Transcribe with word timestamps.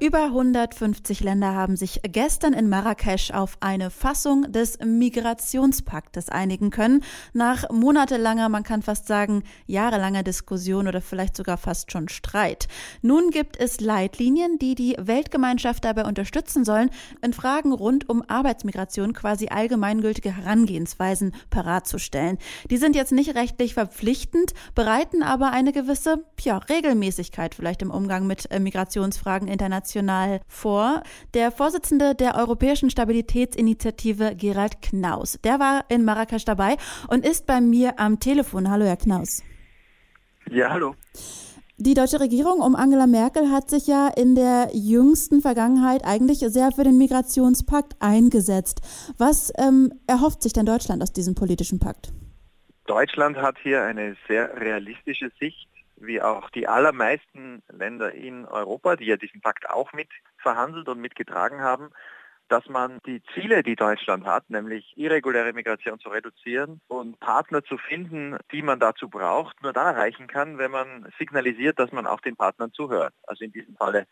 Über 0.00 0.24
150 0.24 1.20
Länder 1.20 1.54
haben 1.54 1.76
sich 1.76 2.00
gestern 2.02 2.54
in 2.54 2.70
Marrakesch 2.70 3.32
auf 3.32 3.58
eine 3.60 3.90
Fassung 3.90 4.50
des 4.50 4.78
Migrationspaktes 4.82 6.30
einigen 6.30 6.70
können. 6.70 7.04
Nach 7.34 7.68
monatelanger, 7.70 8.48
man 8.48 8.62
kann 8.62 8.80
fast 8.80 9.06
sagen, 9.06 9.42
jahrelanger 9.66 10.22
Diskussion 10.22 10.88
oder 10.88 11.02
vielleicht 11.02 11.36
sogar 11.36 11.58
fast 11.58 11.92
schon 11.92 12.08
Streit. 12.08 12.66
Nun 13.02 13.28
gibt 13.28 13.60
es 13.60 13.82
Leitlinien, 13.82 14.58
die 14.58 14.74
die 14.74 14.96
Weltgemeinschaft 14.98 15.84
dabei 15.84 16.06
unterstützen 16.06 16.64
sollen, 16.64 16.88
in 17.20 17.34
Fragen 17.34 17.74
rund 17.74 18.08
um 18.08 18.22
Arbeitsmigration 18.26 19.12
quasi 19.12 19.48
allgemeingültige 19.48 20.34
Herangehensweisen 20.34 21.34
parat 21.50 21.86
zu 21.86 21.98
stellen. 21.98 22.38
Die 22.70 22.78
sind 22.78 22.96
jetzt 22.96 23.12
nicht 23.12 23.34
rechtlich 23.34 23.74
verpflichtend, 23.74 24.54
bereiten 24.74 25.22
aber 25.22 25.50
eine 25.50 25.72
gewisse 25.72 26.24
ja, 26.40 26.56
Regelmäßigkeit 26.56 27.54
vielleicht 27.54 27.82
im 27.82 27.90
Umgang 27.90 28.26
mit 28.26 28.50
äh, 28.50 28.60
Migrationsfragen 28.60 29.46
international 29.46 29.89
international 29.90 30.40
vor. 30.48 31.02
Der 31.34 31.50
Vorsitzende 31.50 32.14
der 32.14 32.36
Europäischen 32.36 32.90
Stabilitätsinitiative, 32.90 34.34
Gerald 34.36 34.82
Knaus, 34.82 35.38
der 35.42 35.58
war 35.58 35.84
in 35.88 36.04
Marrakesch 36.04 36.44
dabei 36.44 36.76
und 37.08 37.26
ist 37.26 37.46
bei 37.46 37.60
mir 37.60 37.98
am 37.98 38.20
Telefon. 38.20 38.70
Hallo, 38.70 38.84
Herr 38.84 38.96
Knaus. 38.96 39.42
Ja, 40.50 40.70
hallo. 40.70 40.94
Die 41.76 41.94
deutsche 41.94 42.20
Regierung 42.20 42.60
um 42.60 42.76
Angela 42.76 43.06
Merkel 43.06 43.50
hat 43.50 43.70
sich 43.70 43.86
ja 43.86 44.08
in 44.08 44.34
der 44.34 44.68
jüngsten 44.74 45.40
Vergangenheit 45.40 46.04
eigentlich 46.04 46.40
sehr 46.40 46.72
für 46.72 46.84
den 46.84 46.98
Migrationspakt 46.98 47.94
eingesetzt. 48.00 48.82
Was 49.16 49.50
ähm, 49.56 49.90
erhofft 50.06 50.42
sich 50.42 50.52
denn 50.52 50.66
Deutschland 50.66 51.02
aus 51.02 51.12
diesem 51.12 51.34
politischen 51.34 51.78
Pakt? 51.78 52.12
Deutschland 52.86 53.38
hat 53.38 53.56
hier 53.62 53.82
eine 53.82 54.14
sehr 54.28 54.60
realistische 54.60 55.30
Sicht 55.40 55.69
wie 56.00 56.20
auch 56.20 56.50
die 56.50 56.66
allermeisten 56.66 57.62
Länder 57.68 58.12
in 58.12 58.46
Europa, 58.46 58.96
die 58.96 59.06
ja 59.06 59.16
diesen 59.16 59.40
Pakt 59.40 59.68
auch 59.68 59.92
mit 59.92 60.08
verhandelt 60.38 60.88
und 60.88 61.00
mitgetragen 61.00 61.60
haben, 61.60 61.90
dass 62.48 62.66
man 62.68 62.98
die 63.06 63.22
Ziele, 63.32 63.62
die 63.62 63.76
Deutschland 63.76 64.26
hat, 64.26 64.50
nämlich 64.50 64.92
irreguläre 64.96 65.52
Migration 65.52 66.00
zu 66.00 66.08
reduzieren 66.08 66.80
und 66.88 67.20
Partner 67.20 67.62
zu 67.62 67.78
finden, 67.78 68.36
die 68.50 68.62
man 68.62 68.80
dazu 68.80 69.08
braucht, 69.08 69.62
nur 69.62 69.72
dann 69.72 69.94
erreichen 69.94 70.26
kann, 70.26 70.58
wenn 70.58 70.72
man 70.72 71.08
signalisiert, 71.18 71.78
dass 71.78 71.92
man 71.92 72.06
auch 72.06 72.20
den 72.20 72.36
Partnern 72.36 72.72
zuhört. 72.72 73.14
Also 73.28 73.44
in 73.44 73.52
diesem 73.52 73.76
Falle 73.76 74.06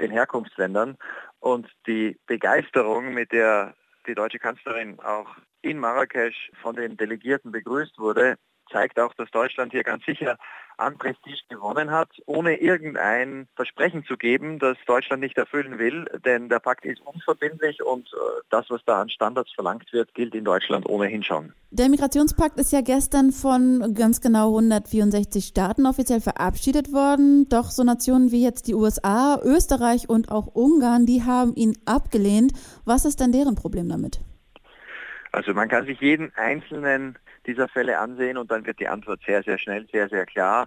den 0.00 0.10
Herkunftsländern. 0.10 0.96
Und 1.38 1.70
die 1.86 2.18
Begeisterung, 2.26 3.14
mit 3.14 3.30
der 3.30 3.74
die 4.06 4.14
deutsche 4.14 4.38
Kanzlerin 4.40 4.98
auch 5.00 5.36
in 5.62 5.78
Marrakesch 5.78 6.50
von 6.60 6.74
den 6.74 6.96
Delegierten 6.96 7.52
begrüßt 7.52 7.98
wurde, 7.98 8.36
zeigt 8.74 8.98
auch, 8.98 9.14
dass 9.14 9.30
Deutschland 9.30 9.72
hier 9.72 9.84
ganz 9.84 10.04
sicher 10.04 10.36
an 10.76 10.98
Prestige 10.98 11.40
gewonnen 11.48 11.92
hat, 11.92 12.08
ohne 12.26 12.56
irgendein 12.56 13.46
Versprechen 13.54 14.04
zu 14.04 14.16
geben, 14.16 14.58
das 14.58 14.76
Deutschland 14.86 15.22
nicht 15.22 15.38
erfüllen 15.38 15.78
will. 15.78 16.06
Denn 16.24 16.48
der 16.48 16.58
Pakt 16.58 16.84
ist 16.84 17.00
unverbindlich 17.00 17.80
und 17.80 18.08
äh, 18.08 18.42
das, 18.50 18.66
was 18.70 18.84
da 18.84 19.00
an 19.00 19.08
Standards 19.08 19.52
verlangt 19.52 19.92
wird, 19.92 20.12
gilt 20.14 20.34
in 20.34 20.44
Deutschland 20.44 20.88
ohnehin 20.88 21.22
schon. 21.22 21.52
Der 21.70 21.88
Migrationspakt 21.88 22.58
ist 22.58 22.72
ja 22.72 22.80
gestern 22.80 23.30
von 23.30 23.94
ganz 23.94 24.20
genau 24.20 24.48
164 24.48 25.44
Staaten 25.44 25.86
offiziell 25.86 26.20
verabschiedet 26.20 26.92
worden. 26.92 27.48
Doch 27.48 27.70
so 27.70 27.84
Nationen 27.84 28.32
wie 28.32 28.42
jetzt 28.42 28.66
die 28.66 28.74
USA, 28.74 29.40
Österreich 29.44 30.08
und 30.08 30.32
auch 30.32 30.48
Ungarn, 30.48 31.06
die 31.06 31.22
haben 31.22 31.54
ihn 31.54 31.78
abgelehnt. 31.84 32.52
Was 32.84 33.04
ist 33.04 33.20
denn 33.20 33.30
deren 33.30 33.54
Problem 33.54 33.88
damit? 33.88 34.18
Also 35.30 35.52
man 35.52 35.68
kann 35.68 35.84
sich 35.86 36.00
jeden 36.00 36.32
einzelnen 36.36 37.18
dieser 37.46 37.68
Fälle 37.68 37.98
ansehen 37.98 38.36
und 38.36 38.50
dann 38.50 38.66
wird 38.66 38.80
die 38.80 38.88
Antwort 38.88 39.20
sehr, 39.26 39.42
sehr 39.42 39.58
schnell, 39.58 39.86
sehr, 39.92 40.08
sehr 40.08 40.26
klar. 40.26 40.66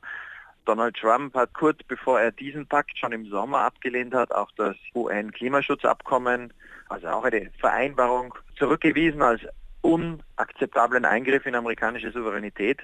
Donald 0.65 0.97
Trump 0.97 1.33
hat 1.33 1.53
kurz 1.53 1.81
bevor 1.83 2.19
er 2.19 2.31
diesen 2.31 2.67
Pakt 2.67 2.97
schon 2.97 3.13
im 3.13 3.25
Sommer 3.27 3.59
abgelehnt 3.61 4.13
hat, 4.13 4.31
auch 4.33 4.51
das 4.57 4.75
UN-Klimaschutzabkommen, 4.93 6.51
also 6.89 7.07
auch 7.07 7.23
eine 7.23 7.49
Vereinbarung, 7.59 8.35
zurückgewiesen 8.57 9.21
als 9.21 9.41
unakzeptablen 9.81 11.05
Eingriff 11.05 11.45
in 11.45 11.55
amerikanische 11.55 12.11
Souveränität 12.11 12.81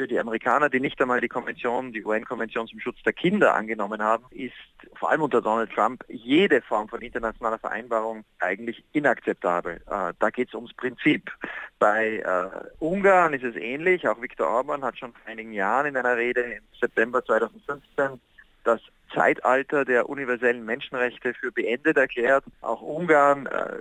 für 0.00 0.08
die 0.08 0.18
Amerikaner, 0.18 0.70
die 0.70 0.80
nicht 0.80 0.98
einmal 1.02 1.20
die 1.20 1.28
Konvention, 1.28 1.92
die 1.92 2.02
UN-Konvention 2.02 2.66
zum 2.66 2.80
Schutz 2.80 3.02
der 3.02 3.12
Kinder 3.12 3.54
angenommen 3.54 4.00
haben, 4.00 4.24
ist 4.30 4.54
vor 4.94 5.10
allem 5.10 5.20
unter 5.20 5.42
Donald 5.42 5.70
Trump 5.74 6.02
jede 6.08 6.62
Form 6.62 6.88
von 6.88 7.02
internationaler 7.02 7.58
Vereinbarung 7.58 8.24
eigentlich 8.38 8.82
inakzeptabel. 8.92 9.82
Äh, 9.90 10.14
da 10.18 10.30
geht 10.30 10.48
es 10.48 10.54
ums 10.54 10.72
Prinzip. 10.72 11.30
Bei 11.78 12.16
äh, 12.16 12.82
Ungarn 12.82 13.34
ist 13.34 13.44
es 13.44 13.56
ähnlich. 13.56 14.08
Auch 14.08 14.22
Viktor 14.22 14.48
Orban 14.48 14.82
hat 14.82 14.96
schon 14.96 15.12
vor 15.12 15.30
einigen 15.30 15.52
Jahren 15.52 15.88
in 15.88 15.96
einer 15.98 16.16
Rede 16.16 16.40
im 16.40 16.62
September 16.80 17.22
2015 17.22 18.18
das 18.64 18.80
Zeitalter 19.12 19.84
der 19.84 20.08
universellen 20.08 20.64
Menschenrechte 20.64 21.34
für 21.34 21.52
beendet 21.52 21.98
erklärt. 21.98 22.44
Auch 22.62 22.80
Ungarn 22.80 23.44
äh, 23.44 23.76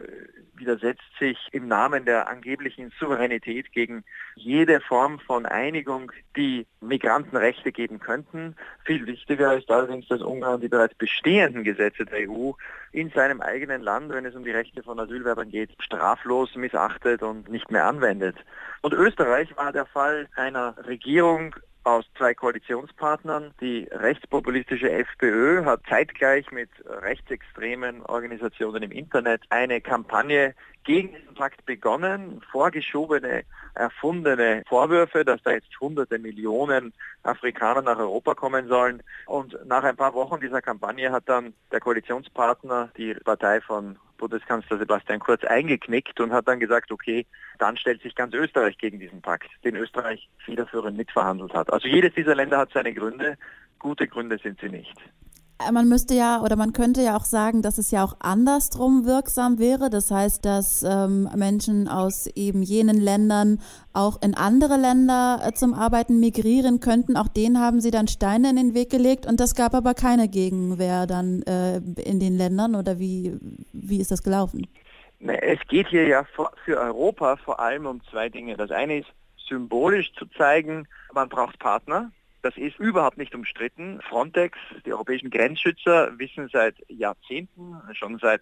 widersetzt 0.60 1.02
sich 1.20 1.38
im 1.52 1.68
Namen 1.68 2.06
der 2.06 2.28
angeblichen 2.28 2.92
Souveränität 3.00 3.72
gegen 3.72 4.04
jede 4.36 4.80
Form 4.82 5.20
von 5.20 5.46
Einigung, 5.46 6.12
die 6.36 6.66
Migrantenrechte 6.82 7.72
geben 7.72 8.00
könnten. 8.00 8.56
Viel 8.84 9.06
wichtiger 9.08 9.58
ist 9.58 9.70
allerdings, 9.72 10.08
dass 10.08 10.22
Ungarn 10.22 10.62
die 10.62 10.68
bereits 10.68 10.96
bestehenden 10.96 11.64
Gesetze 11.64 12.06
der 12.06 12.30
EU 12.30 12.52
in 12.92 13.10
seinem 13.12 13.42
eigenen 13.42 13.82
Land, 13.82 14.12
wenn 14.12 14.26
es 14.26 14.36
um 14.36 14.44
die 14.44 14.52
Rechte 14.52 14.84
von 14.84 15.00
Asylwerbern 15.00 15.50
geht, 15.50 15.72
straflos 15.80 16.56
missachtet 16.56 17.24
und 17.24 17.50
nicht 17.50 17.72
mehr 17.72 17.86
anwendet. 17.86 18.36
Und 18.82 18.94
Österreich 18.94 19.56
war 19.58 19.72
der 19.72 19.86
Fall 19.86 20.28
einer 20.36 20.76
Regierung 20.88 21.56
aus 21.84 22.06
zwei 22.18 22.34
Koalitionspartnern. 22.34 23.54
Die 23.62 23.88
rechtspopulistische 23.92 24.92
FPÖ 24.92 25.66
hat 25.66 25.82
zeitgleich 25.88 26.52
mit 26.52 26.70
rechtsextremen 26.86 28.06
Organisationen 28.06 28.84
im 28.84 28.92
Internet 28.92 29.42
eine 29.50 29.82
Kampagne 29.82 30.56
gegen 30.84 31.14
diesen 31.14 31.36
Pakt 31.36 31.66
begonnen, 31.66 32.42
vorgeschobene, 32.52 33.44
erfundene 33.76 34.64
Vorwürfe, 34.68 35.24
dass 35.24 35.42
da 35.44 35.52
jetzt 35.52 35.80
hunderte 35.80 36.20
Millionen 36.20 36.94
Afrikaner 37.24 37.82
nach 37.82 38.00
Europa 38.00 38.34
kommen 38.34 38.68
sollen. 38.68 39.04
Und 39.26 39.58
nach 39.66 39.84
ein 39.84 39.96
paar 39.96 40.14
Wochen 40.14 40.40
dieser 40.42 40.62
Kampagne 40.62 41.12
hat 41.12 41.24
dann 41.28 41.54
der 41.72 41.80
Koalitionspartner, 41.80 42.90
die 42.98 43.14
Partei 43.14 43.62
von 43.62 43.98
Bundeskanzler 44.20 44.78
Sebastian 44.78 45.20
Kurz 45.20 45.44
eingeknickt 45.44 46.20
und 46.20 46.32
hat 46.32 46.48
dann 46.48 46.60
gesagt, 46.60 46.92
okay, 46.92 47.26
dann 47.58 47.76
stellt 47.78 48.04
sich 48.04 48.14
ganz 48.14 48.34
Österreich 48.36 48.78
gegen 48.78 49.00
diesen 49.00 49.22
Pakt, 49.22 49.50
den 49.64 49.76
Österreich 49.76 50.30
federführend 50.46 50.96
mitverhandelt 50.98 51.54
hat. 51.54 51.74
Also 51.74 51.88
jedes 51.88 52.14
dieser 52.14 52.36
Länder 52.36 52.60
hat 52.60 52.72
seine 52.72 52.94
Gründe, 52.94 53.38
gute 53.80 54.08
Gründe 54.08 54.38
sind 54.38 54.60
sie 54.62 54.70
nicht. 54.70 54.96
Man 55.72 55.90
müsste 55.90 56.14
ja 56.14 56.42
oder 56.42 56.56
man 56.56 56.72
könnte 56.72 57.02
ja 57.02 57.18
auch 57.18 57.26
sagen, 57.26 57.62
dass 57.62 57.78
es 57.78 57.92
ja 57.92 58.06
auch 58.06 58.16
andersrum 58.20 59.06
wirksam 59.06 59.60
wäre. 59.60 59.90
Das 59.90 60.10
heißt, 60.10 60.46
dass 60.46 60.84
ähm, 60.84 61.30
Menschen 61.36 61.90
aus 61.90 62.28
eben 62.28 62.64
jenen 62.64 63.00
Ländern 63.00 63.60
auch 63.92 64.22
in 64.22 64.36
andere 64.36 64.78
Länder 64.78 65.42
äh, 65.46 65.52
zum 65.52 65.74
Arbeiten 65.74 66.22
migrieren 66.22 66.80
könnten. 66.80 67.18
Auch 67.18 67.28
denen 67.28 67.60
haben 67.60 67.82
sie 67.82 67.92
dann 67.92 68.08
Steine 68.08 68.50
in 68.52 68.56
den 68.56 68.74
Weg 68.74 68.90
gelegt 68.90 69.26
und 69.26 69.42
das 69.42 69.54
gab 69.54 69.74
aber 69.74 69.94
keine 69.94 70.30
Gegenwehr 70.30 71.06
dann 71.08 71.44
äh, 71.44 71.78
in 72.04 72.22
den 72.22 72.38
Ländern 72.38 72.76
oder 72.76 72.98
wie, 72.98 73.38
wie 73.74 74.00
ist 74.00 74.12
das 74.12 74.24
gelaufen? 74.24 74.66
Es 75.20 75.60
geht 75.68 75.90
hier 75.90 76.08
ja 76.08 76.26
für 76.64 76.80
Europa 76.80 77.36
vor 77.36 77.60
allem 77.60 77.86
um 77.86 78.02
zwei 78.10 78.30
Dinge. 78.30 78.56
Das 78.56 78.72
eine 78.72 79.00
ist 79.00 79.10
symbolisch 79.50 80.14
zu 80.14 80.26
zeigen, 80.38 80.88
man 81.14 81.28
braucht 81.28 81.60
Partner, 81.60 82.12
das 82.42 82.56
ist 82.58 82.80
überhaupt 82.80 83.18
nicht 83.18 83.36
umstritten. 83.36 84.00
Frontex, 84.08 84.58
die 84.86 84.94
europäischen 84.94 85.30
Grenzschützer, 85.30 86.18
wissen 86.18 86.50
seit 86.52 86.76
Jahrzehnten, 86.88 87.76
schon 87.94 88.18
seit 88.20 88.42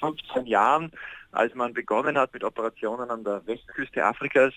15 0.00 0.46
Jahren, 0.46 0.92
als 1.32 1.54
man 1.54 1.74
begonnen 1.74 2.16
hat 2.16 2.32
mit 2.32 2.44
Operationen 2.44 3.10
an 3.10 3.24
der 3.24 3.46
Westküste 3.46 4.04
Afrikas, 4.04 4.54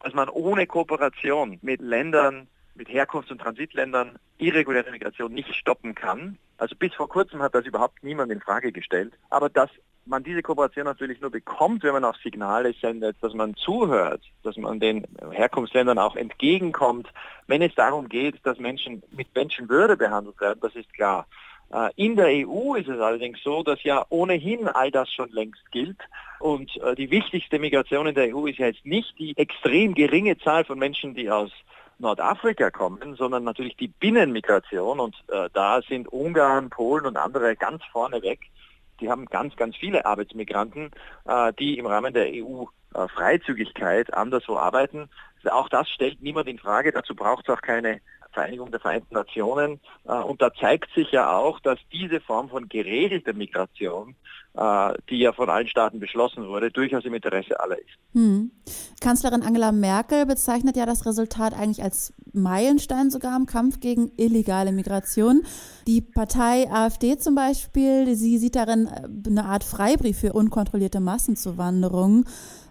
dass 0.00 0.14
man 0.14 0.28
ohne 0.28 0.66
Kooperation 0.66 1.58
mit 1.62 1.80
Ländern, 1.80 2.48
mit 2.74 2.88
Herkunfts- 2.88 3.30
und 3.30 3.40
Transitländern 3.40 4.18
irreguläre 4.38 4.90
Migration 4.90 5.32
nicht 5.32 5.54
stoppen 5.54 5.94
kann. 5.94 6.38
Also 6.62 6.76
bis 6.76 6.94
vor 6.94 7.08
kurzem 7.08 7.42
hat 7.42 7.56
das 7.56 7.66
überhaupt 7.66 8.04
niemand 8.04 8.30
in 8.30 8.40
Frage 8.40 8.70
gestellt. 8.70 9.14
Aber 9.30 9.48
das 9.48 9.68
man 10.06 10.22
diese 10.22 10.42
Kooperation 10.42 10.84
natürlich 10.84 11.20
nur 11.20 11.32
bekommt, 11.32 11.82
wenn 11.82 11.92
man 11.92 12.04
auch 12.04 12.16
Signale 12.22 12.72
sendet, 12.80 13.16
dass 13.20 13.34
man 13.34 13.56
zuhört, 13.56 14.22
dass 14.44 14.56
man 14.56 14.78
den 14.78 15.04
Herkunftsländern 15.32 15.98
auch 15.98 16.14
entgegenkommt, 16.14 17.08
wenn 17.48 17.62
es 17.62 17.74
darum 17.74 18.08
geht, 18.08 18.36
dass 18.44 18.60
Menschen 18.60 19.02
mit 19.10 19.34
Menschenwürde 19.34 19.96
behandelt 19.96 20.40
werden, 20.40 20.60
das 20.62 20.76
ist 20.76 20.92
klar. 20.94 21.26
Äh, 21.72 21.90
in 21.96 22.14
der 22.14 22.28
EU 22.46 22.76
ist 22.76 22.88
es 22.88 23.00
allerdings 23.00 23.42
so, 23.42 23.64
dass 23.64 23.82
ja 23.82 24.06
ohnehin 24.08 24.68
all 24.68 24.92
das 24.92 25.12
schon 25.12 25.30
längst 25.30 25.68
gilt. 25.72 25.98
Und 26.38 26.76
äh, 26.76 26.94
die 26.94 27.10
wichtigste 27.10 27.58
Migration 27.58 28.06
in 28.06 28.14
der 28.14 28.36
EU 28.36 28.46
ist 28.46 28.58
ja 28.58 28.66
jetzt 28.66 28.86
nicht 28.86 29.18
die 29.18 29.36
extrem 29.36 29.94
geringe 29.94 30.38
Zahl 30.38 30.64
von 30.64 30.78
Menschen, 30.78 31.14
die 31.14 31.28
aus 31.28 31.50
Nordafrika 32.02 32.70
kommen, 32.70 33.16
sondern 33.16 33.44
natürlich 33.44 33.76
die 33.76 33.88
Binnenmigration. 33.88 35.00
Und 35.00 35.16
äh, 35.28 35.48
da 35.54 35.80
sind 35.88 36.08
Ungarn, 36.08 36.68
Polen 36.68 37.06
und 37.06 37.16
andere 37.16 37.56
ganz 37.56 37.82
vorne 37.90 38.22
weg 38.22 38.40
die 39.02 39.10
haben 39.10 39.26
ganz, 39.26 39.54
ganz 39.56 39.76
viele 39.76 40.06
Arbeitsmigranten, 40.06 40.90
äh, 41.26 41.52
die 41.58 41.76
im 41.76 41.86
Rahmen 41.86 42.14
der 42.14 42.28
EU-Freizügigkeit 42.32 44.14
anderswo 44.14 44.56
arbeiten. 44.56 45.10
Auch 45.50 45.68
das 45.68 45.88
stellt 45.90 46.22
niemand 46.22 46.48
in 46.48 46.58
Frage. 46.58 46.92
Dazu 46.92 47.14
braucht 47.14 47.48
es 47.48 47.54
auch 47.54 47.60
keine 47.60 48.00
Vereinigung 48.32 48.70
der 48.70 48.80
Vereinten 48.80 49.14
Nationen. 49.14 49.80
Äh, 50.04 50.14
und 50.14 50.42
da 50.42 50.52
zeigt 50.54 50.92
sich 50.94 51.10
ja 51.12 51.36
auch, 51.36 51.60
dass 51.60 51.78
diese 51.92 52.20
Form 52.20 52.48
von 52.48 52.68
geregelter 52.68 53.32
Migration, 53.32 54.16
äh, 54.54 54.94
die 55.08 55.18
ja 55.18 55.32
von 55.32 55.48
allen 55.48 55.68
Staaten 55.68 56.00
beschlossen 56.00 56.48
wurde, 56.48 56.70
durchaus 56.70 57.04
im 57.04 57.14
Interesse 57.14 57.58
aller 57.60 57.78
ist. 57.78 57.98
Hm. 58.12 58.50
Kanzlerin 59.00 59.42
Angela 59.42 59.72
Merkel 59.72 60.26
bezeichnet 60.26 60.76
ja 60.76 60.86
das 60.86 61.06
Resultat 61.06 61.54
eigentlich 61.54 61.82
als 61.82 62.12
Meilenstein 62.32 63.10
sogar 63.10 63.36
im 63.36 63.46
Kampf 63.46 63.80
gegen 63.80 64.12
illegale 64.16 64.72
Migration. 64.72 65.42
Die 65.86 66.00
Partei 66.00 66.70
AfD 66.70 67.16
zum 67.18 67.34
Beispiel, 67.34 68.14
sie 68.14 68.38
sieht 68.38 68.56
darin 68.56 68.86
äh, 68.86 69.28
eine 69.28 69.44
Art 69.44 69.64
Freibrief 69.64 70.18
für 70.18 70.32
unkontrollierte 70.32 71.00
Massenzuwanderung. 71.00 72.24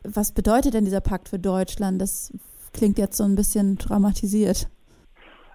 Was 0.03 0.31
bedeutet 0.31 0.73
denn 0.73 0.85
dieser 0.85 1.01
Pakt 1.01 1.29
für 1.29 1.39
Deutschland? 1.39 2.01
Das 2.01 2.33
klingt 2.73 2.97
jetzt 2.97 3.17
so 3.17 3.23
ein 3.23 3.35
bisschen 3.35 3.77
dramatisiert. 3.77 4.67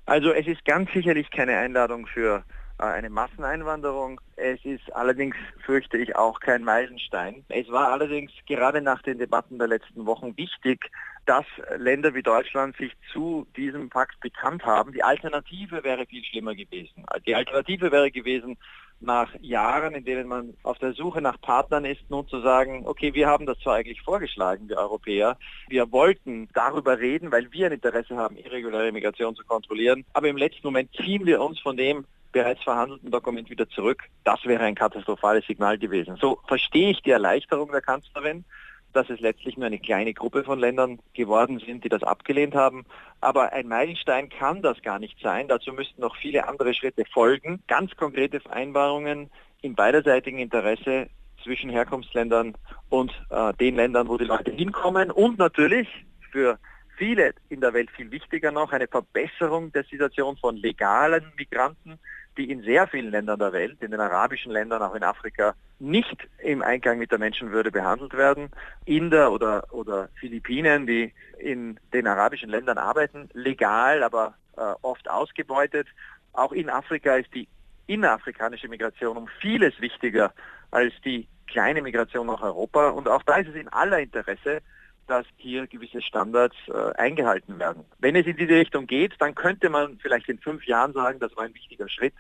Also 0.07 0.33
es 0.33 0.47
ist 0.47 0.65
ganz 0.65 0.91
sicherlich 0.93 1.31
keine 1.31 1.59
Einladung 1.59 2.07
für 2.07 2.45
äh, 2.79 2.85
eine 2.85 3.11
Masseneinwanderung. 3.11 4.21
Es 4.37 4.65
ist 4.65 4.95
allerdings, 4.95 5.35
fürchte 5.65 5.99
ich, 5.99 6.15
auch 6.15 6.39
kein 6.39 6.63
Meilenstein. 6.63 7.45
Es 7.49 7.69
war 7.71 7.93
allerdings 7.93 8.31
gerade 8.47 8.81
nach 8.81 9.03
den 9.03 9.19
Debatten 9.19 9.59
der 9.59 9.67
letzten 9.67 10.07
Wochen 10.07 10.37
wichtig, 10.37 10.91
dass 11.27 11.45
Länder 11.77 12.15
wie 12.15 12.23
Deutschland 12.23 12.77
sich 12.77 12.93
zu 13.13 13.47
diesem 13.57 13.91
Pakt 13.91 14.21
bekannt 14.21 14.65
haben. 14.65 14.93
Die 14.93 15.03
Alternative 15.03 15.85
wäre 15.85 16.07
viel 16.07 16.25
schlimmer 16.25 16.55
gewesen. 16.55 17.05
Die 17.27 17.35
Alternative 17.35 17.91
wäre 17.93 18.11
gewesen, 18.11 18.57
nach 19.01 19.35
Jahren, 19.41 19.95
in 19.95 20.05
denen 20.05 20.27
man 20.27 20.55
auf 20.63 20.79
der 20.79 20.95
Suche 20.95 21.21
nach 21.21 21.41
Partnern 21.41 21.85
ist, 21.85 22.09
nun 22.09 22.27
zu 22.29 22.41
sagen, 22.41 22.87
okay, 22.87 23.13
wir 23.13 23.27
haben 23.27 23.45
das 23.45 23.59
zwar 23.59 23.75
eigentlich 23.75 24.01
vorgeschlagen, 24.01 24.69
wir 24.69 24.79
Europäer, 24.79 25.37
wir 25.69 25.93
wollten 25.93 26.49
darüber 26.55 26.99
reden, 26.99 27.31
weil 27.31 27.53
wir 27.53 27.67
ein 27.67 27.73
Interesse 27.73 28.17
haben, 28.17 28.37
irreguläre 28.37 28.93
Migration 28.93 29.37
zu 29.37 29.45
kontrollieren, 29.45 30.05
aber 30.15 30.29
im 30.29 30.37
letzten 30.37 30.67
Moment 30.67 30.91
ziehen 30.95 31.27
wir 31.27 31.43
uns 31.43 31.61
von 31.61 31.77
dem 31.77 32.07
bereits 32.33 32.63
verhandelten 32.63 33.11
Dokument 33.11 33.49
wieder 33.51 33.69
zurück. 33.69 34.03
Das 34.25 34.45
wäre 34.45 34.65
ein 34.65 34.75
katastrophales 34.75 35.47
Signal 35.47 35.79
gewesen. 35.79 36.17
So 36.21 36.39
verstehe 36.47 36.91
ich 36.91 37.03
die 37.03 37.11
Erleichterung 37.11 37.71
der 37.71 37.81
Kanzlerin, 37.81 38.45
dass 38.93 39.11
es 39.11 39.21
letztlich 39.21 39.57
nur 39.57 39.67
eine 39.67 39.79
kleine 39.79 40.15
Gruppe 40.15 40.45
von 40.45 40.59
Ländern 40.59 40.99
geworden 41.15 41.59
sind, 41.59 41.85
die 41.85 41.89
das 41.89 42.03
abgelehnt 42.03 42.55
haben. 42.55 42.85
Aber 43.21 43.53
ein 43.53 43.69
Meilenstein 43.69 44.29
kann 44.29 44.63
das 44.63 44.81
gar 44.83 44.99
nicht 44.99 45.19
sein. 45.21 45.49
Dazu 45.49 45.73
müssten 45.73 46.01
noch 46.01 46.17
viele 46.17 46.49
andere 46.49 46.75
Schritte 46.75 47.05
folgen. 47.13 47.63
Ganz 47.69 47.95
konkrete 47.97 48.41
Vereinbarungen 48.41 49.31
im 49.63 49.75
beiderseitigen 49.75 50.39
Interesse 50.39 51.09
zwischen 51.43 51.71
Herkunftsländern 51.71 52.55
und 52.89 53.13
äh, 53.31 53.53
den 53.55 53.77
Ländern, 53.77 54.09
wo 54.09 54.17
die 54.17 54.25
Leute 54.25 54.51
hinkommen. 54.51 55.11
Und 55.11 55.39
natürlich 55.39 55.89
für 56.33 56.59
viele 56.97 57.35
in 57.49 57.61
der 57.61 57.73
Welt 57.75 57.91
viel 57.91 58.11
wichtiger 58.11 58.51
noch 58.51 58.73
eine 58.73 58.89
Verbesserung 58.89 59.73
der 59.73 59.85
Situation 59.85 60.37
von 60.37 60.57
legalen 60.57 61.33
Migranten, 61.37 61.99
die 62.37 62.51
in 62.51 62.63
sehr 62.63 62.87
vielen 62.87 63.11
Ländern 63.11 63.39
der 63.39 63.53
Welt, 63.53 63.83
in 63.83 63.91
den 63.91 64.01
arabischen 64.01 64.53
Ländern, 64.53 64.83
auch 64.83 64.95
in 64.95 65.03
Afrika, 65.03 65.55
nicht 65.79 66.29
im 66.43 66.63
Einklang 66.63 66.99
mit 66.99 67.11
der 67.11 67.19
Menschenwürde 67.19 67.71
behandelt 67.71 68.15
werden. 68.15 68.51
Inder 68.85 69.33
oder, 69.33 69.65
oder 69.73 70.09
Philippinen, 70.19 70.87
die 70.87 71.13
in 71.39 71.79
den 71.93 72.07
arabischen 72.07 72.51
Ländern 72.51 72.79
arbeiten, 72.79 73.29
legal, 73.33 74.03
aber 74.03 74.35
äh, 74.57 74.61
oft 74.83 75.09
ausgebeutet. 75.11 75.87
Auch 76.33 76.53
in 76.53 76.71
Afrika 76.71 77.17
ist 77.17 77.33
die 77.35 77.49
innerafrikanische 77.87 78.69
Migration 78.69 79.17
um 79.17 79.29
vieles 79.41 79.81
wichtiger 79.81 80.33
als 80.71 80.93
die 81.05 81.29
kleine 81.47 81.83
Migration 81.83 82.27
nach 82.27 82.43
Europa. 82.43 82.89
Und 82.89 83.09
auch 83.09 83.23
da 83.23 83.37
ist 83.37 83.49
es 83.49 83.55
in 83.55 83.69
aller 83.69 84.01
Interesse, 84.01 84.61
dass 85.07 85.25
hier 85.37 85.67
gewisse 85.67 86.03
Standards 86.03 86.57
äh, 86.69 86.93
eingehalten 86.97 87.59
werden. 87.59 87.85
Wenn 87.99 88.17
es 88.17 88.27
in 88.27 88.37
diese 88.37 88.55
Richtung 88.55 88.87
geht, 88.87 89.15
dann 89.21 89.35
könnte 89.35 89.71
man 89.71 89.99
vielleicht 89.99 90.29
in 90.29 90.39
fünf 90.39 90.65
Jahren 90.67 90.93
sagen, 90.93 91.21
das 91.21 91.37
war 91.37 91.45
ein 91.45 91.55
wichtiger 91.55 91.89
Schritt. 91.89 92.15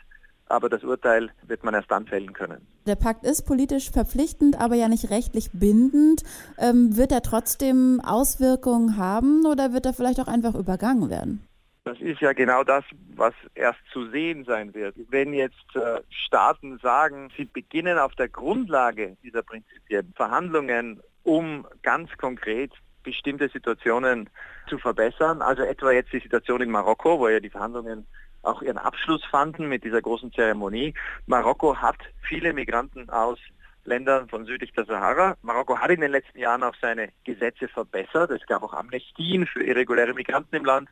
Aber 0.48 0.68
das 0.68 0.84
Urteil 0.84 1.30
wird 1.46 1.64
man 1.64 1.74
erst 1.74 1.90
dann 1.90 2.06
fällen 2.06 2.32
können. 2.32 2.66
Der 2.86 2.94
Pakt 2.94 3.24
ist 3.24 3.42
politisch 3.42 3.90
verpflichtend, 3.90 4.60
aber 4.60 4.76
ja 4.76 4.88
nicht 4.88 5.10
rechtlich 5.10 5.50
bindend. 5.52 6.22
Ähm, 6.58 6.96
wird 6.96 7.10
er 7.10 7.22
trotzdem 7.22 8.00
Auswirkungen 8.04 8.96
haben 8.96 9.44
oder 9.44 9.72
wird 9.72 9.86
er 9.86 9.92
vielleicht 9.92 10.20
auch 10.20 10.28
einfach 10.28 10.54
übergangen 10.54 11.10
werden? 11.10 11.46
Das 11.86 12.00
ist 12.00 12.20
ja 12.20 12.32
genau 12.32 12.64
das, 12.64 12.84
was 13.14 13.32
erst 13.54 13.78
zu 13.92 14.10
sehen 14.10 14.44
sein 14.44 14.74
wird. 14.74 14.96
Wenn 15.08 15.32
jetzt 15.32 15.76
äh, 15.76 16.00
Staaten 16.10 16.78
sagen, 16.78 17.28
sie 17.36 17.44
beginnen 17.44 17.96
auf 17.98 18.14
der 18.16 18.28
Grundlage 18.28 19.16
dieser 19.22 19.42
Prinzipien 19.42 20.12
Verhandlungen 20.16 21.00
um 21.22 21.64
ganz 21.82 22.10
konkret 22.18 22.72
bestimmte 23.06 23.48
Situationen 23.48 24.28
zu 24.68 24.78
verbessern. 24.78 25.40
Also 25.40 25.62
etwa 25.62 25.92
jetzt 25.92 26.12
die 26.12 26.18
Situation 26.18 26.60
in 26.60 26.70
Marokko, 26.70 27.18
wo 27.20 27.28
ja 27.28 27.40
die 27.40 27.50
Verhandlungen 27.50 28.06
auch 28.42 28.62
ihren 28.62 28.78
Abschluss 28.78 29.24
fanden 29.24 29.68
mit 29.68 29.84
dieser 29.84 30.02
großen 30.02 30.32
Zeremonie. 30.32 30.92
Marokko 31.26 31.76
hat 31.76 31.98
viele 32.20 32.52
Migranten 32.52 33.08
aus 33.08 33.38
Ländern 33.84 34.28
von 34.28 34.44
südlich 34.44 34.72
der 34.72 34.84
Sahara. 34.84 35.36
Marokko 35.42 35.78
hat 35.78 35.90
in 35.90 36.00
den 36.00 36.10
letzten 36.10 36.38
Jahren 36.40 36.64
auch 36.64 36.74
seine 36.82 37.10
Gesetze 37.24 37.68
verbessert. 37.68 38.30
Es 38.32 38.44
gab 38.46 38.64
auch 38.64 38.74
Amnestien 38.74 39.46
für 39.46 39.62
irreguläre 39.62 40.12
Migranten 40.12 40.56
im 40.56 40.64
Land. 40.64 40.88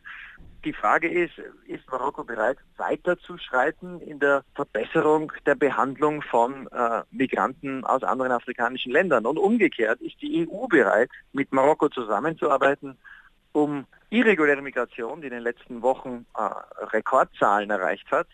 Die 0.65 0.73
Frage 0.73 1.09
ist, 1.09 1.35
ist 1.67 1.87
Marokko 1.91 2.25
bereit, 2.25 2.57
weiterzuschreiten 2.79 4.01
in 4.01 4.19
der 4.19 4.45
Verbesserung 4.55 5.31
der 5.45 5.57
Behandlung 5.57 6.23
von 6.23 6.69
äh, 6.69 7.03
Migranten 7.11 7.85
aus 7.85 8.03
anderen 8.03 8.33
afrikanischen 8.33 8.91
Ländern? 8.91 9.27
Und 9.27 9.37
umgekehrt, 9.37 10.01
ist 10.01 10.23
die 10.23 10.49
EU 10.49 10.67
bereit, 10.67 11.11
mit 11.35 11.53
Marokko 11.53 11.91
zusammenzuarbeiten, 11.91 12.97
um 13.53 13.85
irreguläre 14.09 14.63
Migration, 14.63 15.21
die 15.21 15.27
in 15.27 15.35
den 15.35 15.43
letzten 15.43 15.83
Wochen 15.83 16.25
äh, 16.35 16.49
Rekordzahlen 16.87 17.69
erreicht 17.69 18.11
hat, 18.11 18.29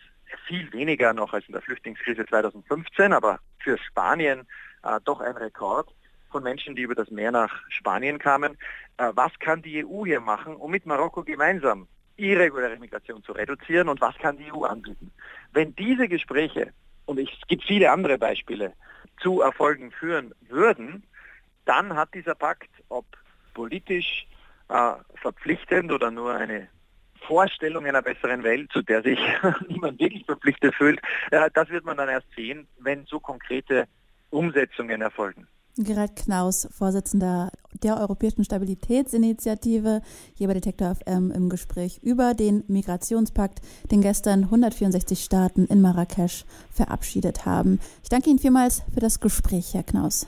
viel 0.47 0.71
weniger 0.71 1.11
noch 1.13 1.33
als 1.33 1.45
in 1.47 1.53
der 1.53 1.61
Flüchtlingskrise 1.61 2.25
2015, 2.25 3.11
aber 3.11 3.39
für 3.59 3.77
Spanien 3.77 4.47
äh, 4.83 5.01
doch 5.03 5.19
ein 5.19 5.35
Rekord 5.35 5.89
von 6.29 6.43
Menschen, 6.43 6.77
die 6.77 6.83
über 6.83 6.95
das 6.95 7.11
Meer 7.11 7.31
nach 7.31 7.53
Spanien 7.67 8.19
kamen. 8.19 8.57
Äh, 8.95 9.11
was 9.15 9.37
kann 9.39 9.61
die 9.61 9.85
EU 9.85 10.05
hier 10.05 10.21
machen, 10.21 10.55
um 10.55 10.71
mit 10.71 10.85
Marokko 10.85 11.23
gemeinsam 11.23 11.89
irreguläre 12.17 12.77
Migration 12.77 13.23
zu 13.23 13.31
reduzieren 13.31 13.89
und 13.89 14.01
was 14.01 14.15
kann 14.17 14.37
die 14.37 14.51
EU 14.51 14.63
anbieten? 14.63 15.11
Wenn 15.53 15.75
diese 15.75 16.07
Gespräche, 16.07 16.73
und 17.05 17.19
es 17.19 17.29
gibt 17.47 17.63
viele 17.63 17.91
andere 17.91 18.17
Beispiele, 18.17 18.73
zu 19.21 19.41
Erfolgen 19.41 19.91
führen 19.91 20.33
würden, 20.49 21.03
dann 21.65 21.95
hat 21.95 22.13
dieser 22.13 22.35
Pakt, 22.35 22.69
ob 22.89 23.05
politisch 23.53 24.27
äh, 24.69 24.93
verpflichtend 25.15 25.91
oder 25.91 26.11
nur 26.11 26.33
eine 26.33 26.67
Vorstellung 27.27 27.85
einer 27.85 28.01
besseren 28.01 28.43
Welt, 28.43 28.71
zu 28.71 28.81
der 28.81 29.03
sich 29.03 29.19
niemand 29.67 29.99
wirklich 29.99 30.25
verpflichtet 30.25 30.73
fühlt, 30.75 30.99
äh, 31.31 31.49
das 31.53 31.69
wird 31.69 31.85
man 31.85 31.97
dann 31.97 32.09
erst 32.09 32.27
sehen, 32.35 32.67
wenn 32.79 33.05
so 33.05 33.19
konkrete 33.19 33.87
Umsetzungen 34.31 35.01
erfolgen. 35.01 35.47
Gerald 35.77 36.15
Knaus, 36.15 36.67
Vorsitzender 36.77 37.51
der 37.83 37.99
Europäischen 37.99 38.43
Stabilitätsinitiative, 38.43 40.01
hier 40.33 40.47
bei 40.47 40.53
Detektor 40.53 40.95
FM 40.95 41.31
im 41.31 41.49
Gespräch 41.49 41.99
über 42.03 42.33
den 42.33 42.63
Migrationspakt, 42.67 43.61
den 43.91 44.01
gestern 44.01 44.45
164 44.45 45.23
Staaten 45.23 45.65
in 45.65 45.81
Marrakesch 45.81 46.45
verabschiedet 46.71 47.45
haben. 47.45 47.79
Ich 48.03 48.09
danke 48.09 48.29
Ihnen 48.29 48.39
vielmals 48.39 48.83
für 48.93 48.99
das 48.99 49.19
Gespräch, 49.19 49.73
Herr 49.73 49.83
Knaus. 49.83 50.27